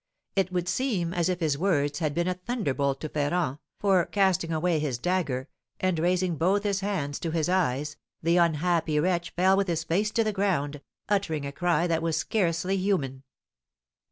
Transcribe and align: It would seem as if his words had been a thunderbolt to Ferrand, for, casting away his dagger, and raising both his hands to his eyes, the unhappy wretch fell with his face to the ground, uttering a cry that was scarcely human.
It 0.35 0.51
would 0.51 0.67
seem 0.67 1.13
as 1.13 1.29
if 1.29 1.41
his 1.41 1.59
words 1.59 1.99
had 1.99 2.15
been 2.15 2.27
a 2.27 2.33
thunderbolt 2.33 3.01
to 3.01 3.09
Ferrand, 3.09 3.59
for, 3.79 4.03
casting 4.07 4.51
away 4.51 4.79
his 4.79 4.97
dagger, 4.97 5.47
and 5.79 5.99
raising 5.99 6.37
both 6.37 6.63
his 6.63 6.79
hands 6.79 7.19
to 7.19 7.29
his 7.29 7.47
eyes, 7.47 7.97
the 8.19 8.37
unhappy 8.37 8.99
wretch 8.99 9.29
fell 9.35 9.55
with 9.55 9.67
his 9.67 9.83
face 9.83 10.09
to 10.13 10.23
the 10.23 10.33
ground, 10.33 10.81
uttering 11.07 11.45
a 11.45 11.51
cry 11.51 11.85
that 11.85 12.01
was 12.01 12.17
scarcely 12.17 12.77
human. 12.77 13.21